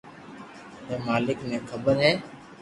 [0.85, 2.11] ھي مالڪ ني خبر ھي